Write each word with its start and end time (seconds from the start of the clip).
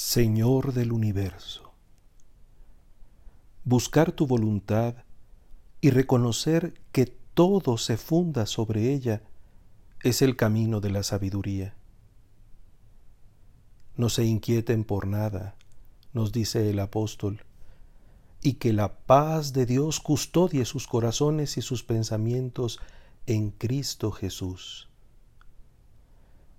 Señor 0.00 0.74
del 0.74 0.92
universo. 0.92 1.72
Buscar 3.64 4.12
tu 4.12 4.28
voluntad 4.28 4.94
y 5.80 5.90
reconocer 5.90 6.72
que 6.92 7.06
todo 7.06 7.78
se 7.78 7.96
funda 7.96 8.46
sobre 8.46 8.94
ella 8.94 9.24
es 10.04 10.22
el 10.22 10.36
camino 10.36 10.80
de 10.80 10.90
la 10.90 11.02
sabiduría. 11.02 11.74
No 13.96 14.08
se 14.08 14.24
inquieten 14.24 14.84
por 14.84 15.08
nada, 15.08 15.56
nos 16.12 16.30
dice 16.30 16.70
el 16.70 16.78
apóstol, 16.78 17.44
y 18.40 18.52
que 18.54 18.72
la 18.72 19.00
paz 19.00 19.52
de 19.52 19.66
Dios 19.66 19.98
custodie 19.98 20.64
sus 20.64 20.86
corazones 20.86 21.58
y 21.58 21.60
sus 21.60 21.82
pensamientos 21.82 22.78
en 23.26 23.50
Cristo 23.50 24.12
Jesús. 24.12 24.88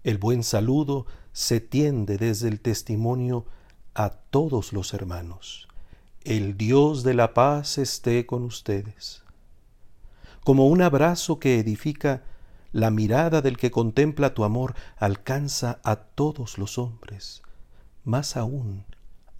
El 0.03 0.17
buen 0.17 0.43
saludo 0.43 1.05
se 1.39 1.61
tiende 1.61 2.17
desde 2.17 2.49
el 2.49 2.59
testimonio 2.59 3.45
a 3.93 4.09
todos 4.09 4.73
los 4.73 4.93
hermanos. 4.93 5.69
El 6.25 6.57
Dios 6.57 7.01
de 7.03 7.13
la 7.13 7.33
paz 7.33 7.77
esté 7.77 8.25
con 8.25 8.43
ustedes. 8.43 9.23
Como 10.43 10.67
un 10.67 10.81
abrazo 10.81 11.39
que 11.39 11.57
edifica, 11.57 12.23
la 12.73 12.91
mirada 12.91 13.41
del 13.41 13.55
que 13.55 13.71
contempla 13.71 14.33
tu 14.33 14.43
amor 14.43 14.75
alcanza 14.97 15.79
a 15.85 15.95
todos 15.95 16.57
los 16.57 16.77
hombres, 16.77 17.41
más 18.03 18.35
aún 18.35 18.83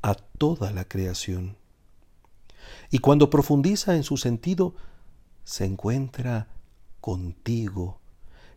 a 0.02 0.14
toda 0.16 0.72
la 0.72 0.86
creación. 0.86 1.58
Y 2.92 3.00
cuando 3.00 3.30
profundiza 3.30 3.98
en 3.98 4.04
su 4.04 4.16
sentido, 4.16 4.74
se 5.44 5.66
encuentra 5.66 6.48
contigo, 7.02 7.99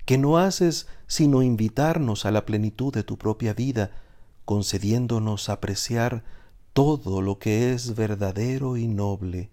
que 0.04 0.18
no 0.18 0.38
haces 0.38 0.88
sino 1.06 1.42
invitarnos 1.42 2.26
a 2.26 2.30
la 2.30 2.44
plenitud 2.44 2.92
de 2.92 3.02
tu 3.04 3.18
propia 3.18 3.54
vida, 3.54 3.92
concediéndonos 4.44 5.48
apreciar 5.48 6.24
todo 6.72 7.20
lo 7.20 7.38
que 7.38 7.72
es 7.72 7.94
verdadero 7.94 8.76
y 8.76 8.88
noble, 8.88 9.50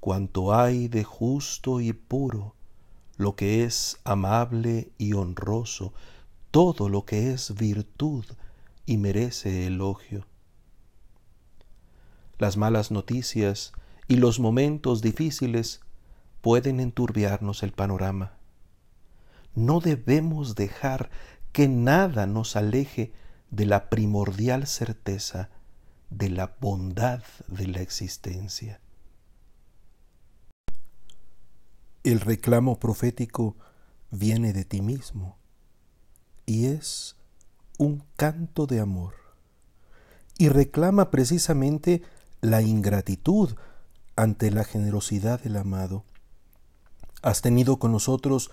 cuanto 0.00 0.54
hay 0.54 0.88
de 0.88 1.04
justo 1.04 1.80
y 1.80 1.92
puro, 1.92 2.54
lo 3.16 3.36
que 3.36 3.64
es 3.64 4.00
amable 4.04 4.92
y 4.96 5.12
honroso, 5.12 5.92
todo 6.50 6.88
lo 6.88 7.04
que 7.04 7.32
es 7.32 7.54
virtud 7.54 8.24
y 8.86 8.96
merece 8.96 9.66
elogio. 9.66 10.26
Las 12.38 12.56
malas 12.56 12.90
noticias 12.90 13.72
y 14.08 14.16
los 14.16 14.40
momentos 14.40 15.02
difíciles 15.02 15.80
pueden 16.40 16.80
enturbiarnos 16.80 17.62
el 17.62 17.72
panorama. 17.72 18.41
No 19.54 19.80
debemos 19.80 20.54
dejar 20.54 21.10
que 21.52 21.68
nada 21.68 22.26
nos 22.26 22.56
aleje 22.56 23.12
de 23.50 23.66
la 23.66 23.90
primordial 23.90 24.66
certeza 24.66 25.50
de 26.10 26.30
la 26.30 26.56
bondad 26.60 27.22
de 27.48 27.66
la 27.66 27.80
existencia. 27.80 28.80
El 32.02 32.20
reclamo 32.20 32.78
profético 32.78 33.56
viene 34.10 34.52
de 34.52 34.64
ti 34.64 34.82
mismo 34.82 35.36
y 36.46 36.66
es 36.66 37.16
un 37.78 38.04
canto 38.16 38.66
de 38.66 38.80
amor 38.80 39.14
y 40.38 40.48
reclama 40.48 41.10
precisamente 41.10 42.02
la 42.40 42.62
ingratitud 42.62 43.54
ante 44.16 44.50
la 44.50 44.64
generosidad 44.64 45.40
del 45.40 45.56
amado. 45.56 46.04
Has 47.22 47.40
tenido 47.40 47.78
con 47.78 47.92
nosotros 47.92 48.50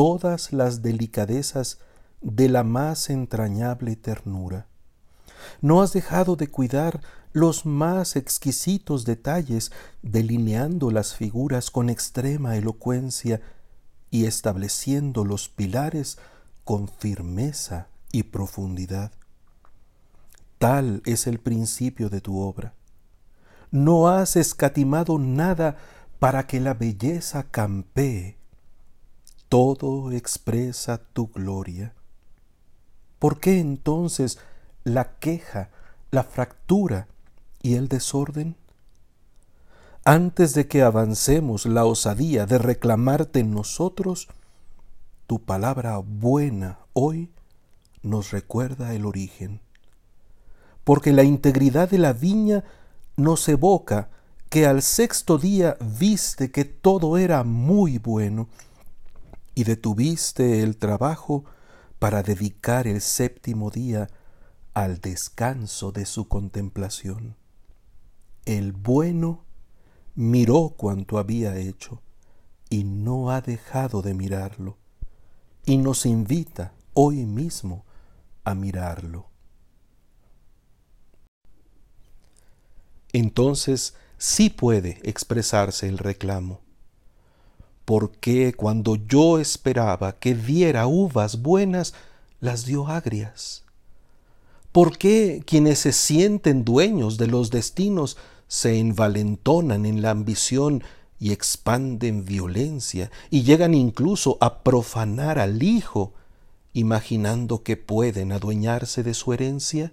todas 0.00 0.54
las 0.54 0.80
delicadezas 0.80 1.78
de 2.22 2.48
la 2.48 2.64
más 2.64 3.10
entrañable 3.10 3.96
ternura. 3.96 4.66
No 5.60 5.82
has 5.82 5.92
dejado 5.92 6.36
de 6.36 6.48
cuidar 6.48 7.02
los 7.34 7.66
más 7.66 8.16
exquisitos 8.16 9.04
detalles, 9.04 9.72
delineando 10.00 10.90
las 10.90 11.14
figuras 11.14 11.70
con 11.70 11.90
extrema 11.90 12.56
elocuencia 12.56 13.42
y 14.10 14.24
estableciendo 14.24 15.26
los 15.26 15.50
pilares 15.50 16.16
con 16.64 16.88
firmeza 16.88 17.88
y 18.10 18.22
profundidad. 18.22 19.12
Tal 20.56 21.02
es 21.04 21.26
el 21.26 21.40
principio 21.40 22.08
de 22.08 22.22
tu 22.22 22.40
obra. 22.40 22.72
No 23.70 24.08
has 24.08 24.36
escatimado 24.36 25.18
nada 25.18 25.76
para 26.18 26.46
que 26.46 26.58
la 26.58 26.72
belleza 26.72 27.42
campee. 27.50 28.39
Todo 29.50 30.12
expresa 30.12 30.98
tu 31.12 31.26
gloria. 31.26 31.92
¿Por 33.18 33.40
qué 33.40 33.58
entonces 33.58 34.38
la 34.84 35.16
queja, 35.18 35.70
la 36.12 36.22
fractura 36.22 37.08
y 37.60 37.74
el 37.74 37.88
desorden? 37.88 38.54
Antes 40.04 40.54
de 40.54 40.68
que 40.68 40.82
avancemos 40.82 41.66
la 41.66 41.84
osadía 41.84 42.46
de 42.46 42.58
reclamarte 42.58 43.40
en 43.40 43.50
nosotros, 43.50 44.28
tu 45.26 45.40
palabra 45.40 45.98
buena 45.98 46.78
hoy 46.92 47.28
nos 48.04 48.30
recuerda 48.30 48.94
el 48.94 49.04
origen. 49.04 49.60
Porque 50.84 51.10
la 51.10 51.24
integridad 51.24 51.90
de 51.90 51.98
la 51.98 52.12
viña 52.12 52.62
nos 53.16 53.48
evoca 53.48 54.10
que 54.48 54.66
al 54.66 54.82
sexto 54.82 55.38
día 55.38 55.76
viste 55.80 56.52
que 56.52 56.64
todo 56.64 57.18
era 57.18 57.42
muy 57.42 57.98
bueno 57.98 58.46
y 59.54 59.64
detuviste 59.64 60.62
el 60.62 60.76
trabajo 60.76 61.44
para 61.98 62.22
dedicar 62.22 62.86
el 62.86 63.00
séptimo 63.00 63.70
día 63.70 64.08
al 64.72 65.00
descanso 65.00 65.92
de 65.92 66.06
su 66.06 66.28
contemplación. 66.28 67.36
El 68.44 68.72
bueno 68.72 69.44
miró 70.14 70.74
cuanto 70.76 71.18
había 71.18 71.56
hecho 71.56 72.02
y 72.68 72.84
no 72.84 73.30
ha 73.30 73.40
dejado 73.40 74.00
de 74.00 74.14
mirarlo, 74.14 74.78
y 75.66 75.76
nos 75.76 76.06
invita 76.06 76.72
hoy 76.94 77.26
mismo 77.26 77.84
a 78.44 78.54
mirarlo. 78.54 79.28
Entonces 83.12 83.94
sí 84.18 84.50
puede 84.50 85.00
expresarse 85.02 85.88
el 85.88 85.98
reclamo. 85.98 86.60
¿Por 87.90 88.12
qué 88.12 88.54
cuando 88.54 88.94
yo 88.94 89.40
esperaba 89.40 90.12
que 90.12 90.36
diera 90.36 90.86
uvas 90.86 91.42
buenas, 91.42 91.92
las 92.38 92.64
dio 92.64 92.86
agrias? 92.86 93.64
¿Por 94.70 94.96
qué 94.96 95.42
quienes 95.44 95.80
se 95.80 95.90
sienten 95.90 96.64
dueños 96.64 97.18
de 97.18 97.26
los 97.26 97.50
destinos 97.50 98.16
se 98.46 98.78
envalentonan 98.78 99.86
en 99.86 100.02
la 100.02 100.10
ambición 100.10 100.84
y 101.18 101.32
expanden 101.32 102.24
violencia 102.24 103.10
y 103.28 103.42
llegan 103.42 103.74
incluso 103.74 104.38
a 104.40 104.62
profanar 104.62 105.40
al 105.40 105.60
Hijo, 105.60 106.12
imaginando 106.72 107.64
que 107.64 107.76
pueden 107.76 108.30
adueñarse 108.30 109.02
de 109.02 109.14
su 109.14 109.32
herencia? 109.32 109.92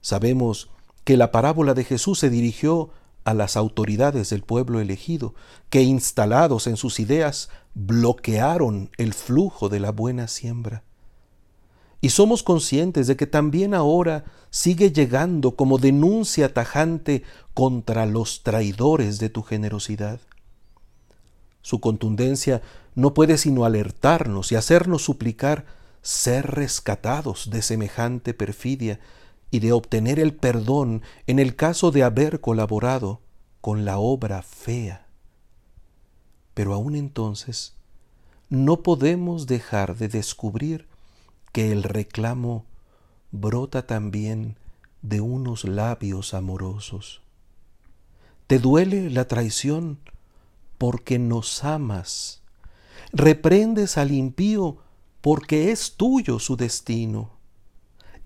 Sabemos 0.00 0.68
que 1.04 1.16
la 1.16 1.30
parábola 1.30 1.74
de 1.74 1.84
Jesús 1.84 2.18
se 2.18 2.28
dirigió 2.28 2.90
a 3.24 3.34
las 3.34 3.56
autoridades 3.56 4.30
del 4.30 4.42
pueblo 4.42 4.80
elegido, 4.80 5.34
que 5.68 5.82
instalados 5.82 6.66
en 6.66 6.76
sus 6.76 7.00
ideas 7.00 7.50
bloquearon 7.74 8.90
el 8.96 9.14
flujo 9.14 9.68
de 9.68 9.80
la 9.80 9.92
buena 9.92 10.28
siembra. 10.28 10.84
Y 12.00 12.10
somos 12.10 12.42
conscientes 12.42 13.06
de 13.06 13.16
que 13.16 13.26
también 13.26 13.74
ahora 13.74 14.24
sigue 14.48 14.90
llegando 14.90 15.54
como 15.54 15.78
denuncia 15.78 16.52
tajante 16.54 17.22
contra 17.52 18.06
los 18.06 18.42
traidores 18.42 19.18
de 19.18 19.28
tu 19.28 19.42
generosidad. 19.42 20.20
Su 21.62 21.80
contundencia 21.80 22.62
no 22.94 23.12
puede 23.12 23.36
sino 23.36 23.64
alertarnos 23.64 24.50
y 24.50 24.56
hacernos 24.56 25.02
suplicar 25.02 25.66
ser 26.02 26.46
rescatados 26.46 27.50
de 27.50 27.60
semejante 27.60 28.32
perfidia 28.32 28.98
y 29.50 29.58
de 29.60 29.72
obtener 29.72 30.18
el 30.18 30.34
perdón 30.34 31.02
en 31.26 31.38
el 31.38 31.56
caso 31.56 31.90
de 31.90 32.02
haber 32.02 32.40
colaborado 32.40 33.20
con 33.60 33.84
la 33.84 33.98
obra 33.98 34.42
fea. 34.42 35.06
Pero 36.54 36.74
aún 36.74 36.94
entonces 36.94 37.74
no 38.48 38.82
podemos 38.82 39.46
dejar 39.46 39.96
de 39.96 40.08
descubrir 40.08 40.86
que 41.52 41.72
el 41.72 41.82
reclamo 41.82 42.64
brota 43.32 43.86
también 43.86 44.56
de 45.02 45.20
unos 45.20 45.64
labios 45.64 46.34
amorosos. 46.34 47.22
Te 48.46 48.58
duele 48.58 49.10
la 49.10 49.26
traición 49.26 49.98
porque 50.78 51.18
nos 51.18 51.64
amas. 51.64 52.42
Reprendes 53.12 53.98
al 53.98 54.12
impío 54.12 54.78
porque 55.20 55.70
es 55.70 55.94
tuyo 55.96 56.38
su 56.38 56.56
destino 56.56 57.39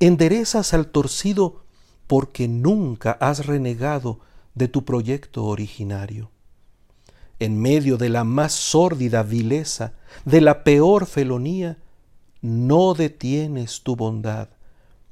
enderezas 0.01 0.75
al 0.75 0.89
torcido 0.89 1.65
porque 2.07 2.49
nunca 2.49 3.13
has 3.13 3.47
renegado 3.47 4.21
de 4.55 4.69
tu 4.69 4.85
proyecto 4.85 5.45
originario. 5.45 6.31
En 7.39 7.61
medio 7.61 7.97
de 7.97 8.09
la 8.09 8.25
más 8.25 8.53
sórdida 8.53 9.23
vileza, 9.23 9.95
de 10.25 10.41
la 10.41 10.65
peor 10.65 11.07
felonía, 11.07 11.79
no 12.41 12.95
detienes 12.95 13.83
tu 13.83 13.97
bondad, 13.97 14.51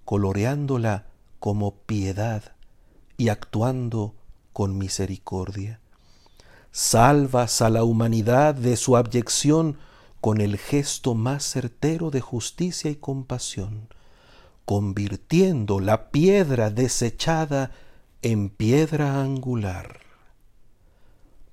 coloreándola 0.05 1.07
como 1.41 1.75
piedad 1.75 2.53
y 3.17 3.29
actuando 3.29 4.15
con 4.53 4.79
misericordia. 4.79 5.81
Salvas 6.71 7.61
a 7.61 7.71
la 7.71 7.85
humanidad 7.85 8.55
de 8.55 8.77
su 8.77 8.97
abyección 8.97 9.79
con 10.21 10.41
el 10.41 10.57
gesto 10.57 11.15
más 11.15 11.43
certero 11.43 12.11
de 12.11 12.21
justicia 12.21 12.91
y 12.91 12.95
compasión, 12.95 13.89
convirtiendo 14.65 15.81
la 15.81 16.11
piedra 16.11 16.71
desechada 16.71 17.73
en 18.23 18.49
piedra 18.49 19.21
angular. 19.21 20.01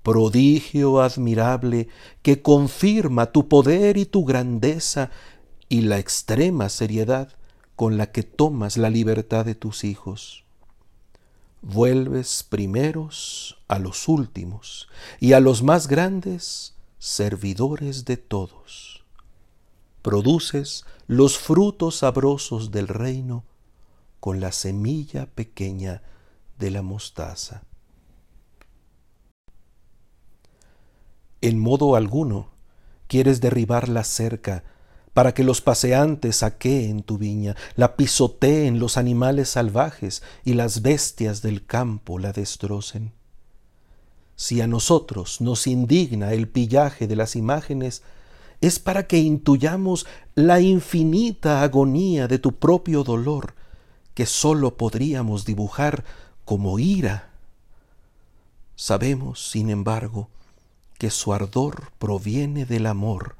Prodigio 0.03 1.01
admirable 1.01 1.87
que 2.21 2.41
confirma 2.41 3.27
tu 3.27 3.47
poder 3.47 3.97
y 3.97 4.05
tu 4.05 4.25
grandeza 4.25 5.11
y 5.67 5.81
la 5.81 5.99
extrema 5.99 6.69
seriedad 6.69 7.29
con 7.75 7.97
la 7.97 8.11
que 8.11 8.23
tomas 8.23 8.77
la 8.77 8.89
libertad 8.89 9.45
de 9.45 9.55
tus 9.55 9.83
hijos. 9.83 10.43
Vuelves 11.61 12.43
primeros 12.43 13.57
a 13.67 13.79
los 13.79 14.07
últimos 14.07 14.87
y 15.19 15.33
a 15.33 15.39
los 15.39 15.63
más 15.63 15.87
grandes 15.87 16.75
servidores 16.97 18.05
de 18.05 18.17
todos. 18.17 18.98
Produces 20.09 20.85
los 21.05 21.37
frutos 21.37 21.97
sabrosos 21.97 22.71
del 22.71 22.87
reino 22.87 23.45
con 24.19 24.39
la 24.39 24.51
semilla 24.51 25.27
pequeña 25.27 26.01
de 26.57 26.71
la 26.71 26.81
mostaza. 26.81 27.61
En 31.41 31.59
modo 31.59 31.95
alguno 31.95 32.49
quieres 33.05 33.39
derribar 33.39 33.87
la 33.87 34.03
cerca 34.03 34.63
para 35.13 35.35
que 35.35 35.43
los 35.43 35.61
paseantes 35.61 36.37
saqueen 36.37 37.03
tu 37.03 37.19
viña, 37.19 37.55
la 37.75 37.95
pisoteen 37.95 38.79
los 38.79 38.97
animales 38.97 39.49
salvajes 39.49 40.23
y 40.43 40.55
las 40.55 40.81
bestias 40.81 41.43
del 41.43 41.67
campo 41.67 42.17
la 42.17 42.31
destrocen. 42.31 43.13
Si 44.35 44.59
a 44.59 44.65
nosotros 44.65 45.39
nos 45.39 45.67
indigna 45.67 46.33
el 46.33 46.47
pillaje 46.47 47.05
de 47.05 47.15
las 47.15 47.35
imágenes, 47.35 48.01
es 48.61 48.79
para 48.79 49.07
que 49.07 49.17
intuyamos 49.17 50.05
la 50.35 50.59
infinita 50.59 51.61
agonía 51.61 52.27
de 52.27 52.39
tu 52.39 52.53
propio 52.53 53.03
dolor, 53.03 53.53
que 54.13 54.25
sólo 54.25 54.75
podríamos 54.75 55.45
dibujar 55.45 56.03
como 56.45 56.79
ira. 56.79 57.29
Sabemos, 58.75 59.49
sin 59.49 59.69
embargo, 59.69 60.29
que 60.97 61.09
su 61.09 61.33
ardor 61.33 61.91
proviene 61.97 62.65
del 62.65 62.85
amor, 62.85 63.35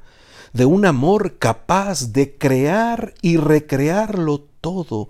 de 0.54 0.66
un 0.66 0.86
amor 0.86 1.38
capaz 1.38 2.14
de 2.14 2.38
crear 2.38 3.14
y 3.22 3.38
recrearlo 3.38 4.46
todo, 4.62 5.10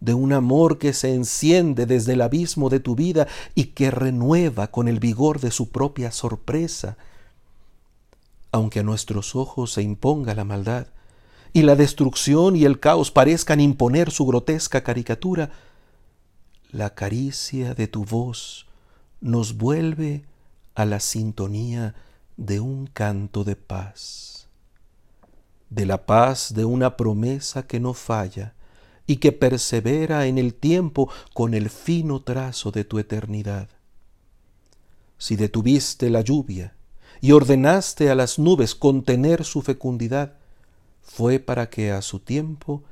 de 0.00 0.14
un 0.14 0.32
amor 0.32 0.78
que 0.78 0.92
se 0.92 1.14
enciende 1.14 1.86
desde 1.86 2.14
el 2.14 2.22
abismo 2.22 2.68
de 2.70 2.80
tu 2.80 2.94
vida 2.94 3.26
y 3.54 3.66
que 3.66 3.90
renueva 3.90 4.68
con 4.68 4.88
el 4.88 5.00
vigor 5.00 5.40
de 5.40 5.50
su 5.50 5.70
propia 5.70 6.10
sorpresa. 6.12 6.96
Aunque 8.54 8.78
a 8.78 8.82
nuestros 8.84 9.34
ojos 9.34 9.72
se 9.72 9.82
imponga 9.82 10.32
la 10.32 10.44
maldad, 10.44 10.86
y 11.52 11.62
la 11.62 11.74
destrucción 11.74 12.54
y 12.54 12.64
el 12.66 12.78
caos 12.78 13.10
parezcan 13.10 13.58
imponer 13.58 14.12
su 14.12 14.26
grotesca 14.26 14.84
caricatura, 14.84 15.50
la 16.70 16.94
caricia 16.94 17.74
de 17.74 17.88
tu 17.88 18.04
voz 18.04 18.68
nos 19.20 19.56
vuelve 19.56 20.22
a 20.76 20.84
la 20.84 21.00
sintonía 21.00 21.96
de 22.36 22.60
un 22.60 22.86
canto 22.86 23.42
de 23.42 23.56
paz, 23.56 24.46
de 25.68 25.84
la 25.84 26.06
paz 26.06 26.54
de 26.54 26.64
una 26.64 26.96
promesa 26.96 27.66
que 27.66 27.80
no 27.80 27.92
falla 27.92 28.54
y 29.04 29.16
que 29.16 29.32
persevera 29.32 30.26
en 30.26 30.38
el 30.38 30.54
tiempo 30.54 31.10
con 31.32 31.54
el 31.54 31.70
fino 31.70 32.22
trazo 32.22 32.70
de 32.70 32.84
tu 32.84 33.00
eternidad. 33.00 33.68
Si 35.18 35.34
detuviste 35.34 36.08
la 36.08 36.20
lluvia 36.20 36.76
y 37.24 37.32
ordenaste 37.32 38.10
a 38.10 38.14
las 38.14 38.38
nubes 38.38 38.74
contener 38.74 39.46
su 39.46 39.62
fecundidad, 39.62 40.34
fue 41.00 41.38
para 41.38 41.70
que 41.70 41.90
a 41.90 42.02
su 42.02 42.18
tiempo 42.18 42.82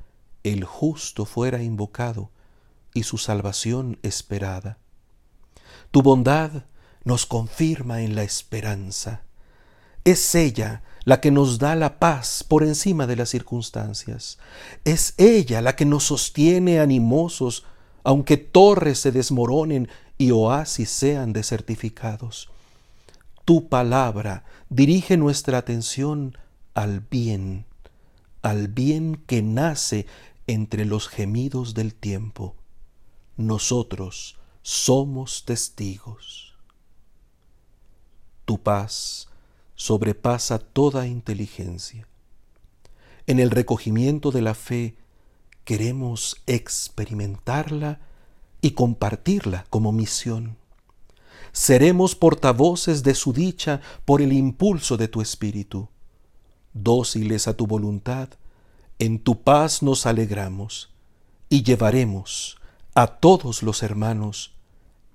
el 0.42 0.64
justo 0.64 1.26
fuera 1.26 1.62
invocado 1.62 2.30
y 2.94 3.02
su 3.02 3.18
salvación 3.18 3.98
esperada. 4.02 4.78
Tu 5.90 6.00
bondad 6.00 6.64
nos 7.04 7.26
confirma 7.26 8.00
en 8.00 8.14
la 8.14 8.22
esperanza. 8.22 9.20
Es 10.02 10.34
ella 10.34 10.82
la 11.04 11.20
que 11.20 11.30
nos 11.30 11.58
da 11.58 11.74
la 11.74 11.98
paz 11.98 12.42
por 12.42 12.62
encima 12.62 13.06
de 13.06 13.16
las 13.16 13.28
circunstancias. 13.28 14.38
Es 14.86 15.12
ella 15.18 15.60
la 15.60 15.76
que 15.76 15.84
nos 15.84 16.04
sostiene 16.04 16.80
animosos, 16.80 17.66
aunque 18.02 18.38
torres 18.38 18.98
se 18.98 19.12
desmoronen 19.12 19.90
y 20.16 20.30
oasis 20.30 20.88
sean 20.88 21.34
desertificados. 21.34 22.51
Tu 23.44 23.68
palabra 23.68 24.44
dirige 24.70 25.16
nuestra 25.16 25.58
atención 25.58 26.36
al 26.74 27.00
bien, 27.00 27.66
al 28.42 28.68
bien 28.68 29.16
que 29.26 29.42
nace 29.42 30.06
entre 30.46 30.84
los 30.84 31.08
gemidos 31.08 31.74
del 31.74 31.94
tiempo 31.94 32.56
nosotros 33.36 34.38
somos 34.62 35.44
testigos. 35.44 36.54
Tu 38.44 38.58
paz 38.58 39.28
sobrepasa 39.74 40.58
toda 40.58 41.06
inteligencia. 41.06 42.06
En 43.26 43.40
el 43.40 43.50
recogimiento 43.50 44.30
de 44.30 44.42
la 44.42 44.54
fe 44.54 44.96
queremos 45.64 46.42
experimentarla 46.46 48.00
y 48.60 48.72
compartirla 48.72 49.64
como 49.70 49.92
misión. 49.92 50.56
Seremos 51.52 52.14
portavoces 52.14 53.02
de 53.02 53.14
su 53.14 53.32
dicha 53.32 53.80
por 54.04 54.22
el 54.22 54.32
impulso 54.32 54.96
de 54.96 55.08
tu 55.08 55.20
espíritu. 55.20 55.88
Dóciles 56.72 57.46
a 57.46 57.54
tu 57.54 57.66
voluntad, 57.66 58.30
en 58.98 59.18
tu 59.18 59.42
paz 59.42 59.82
nos 59.82 60.06
alegramos 60.06 60.90
y 61.48 61.62
llevaremos 61.62 62.56
a 62.94 63.06
todos 63.06 63.62
los 63.62 63.82
hermanos 63.82 64.54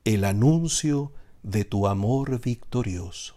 el 0.05 0.23
anuncio 0.23 1.11
de 1.41 1.65
tu 1.65 1.87
amor 1.87 2.39
victorioso. 2.39 3.36